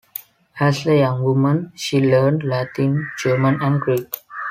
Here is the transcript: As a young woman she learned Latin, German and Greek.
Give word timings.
As 0.59 0.87
a 0.87 0.97
young 0.97 1.21
woman 1.23 1.73
she 1.75 1.99
learned 1.99 2.41
Latin, 2.43 3.07
German 3.19 3.61
and 3.61 3.79
Greek. 3.79 4.11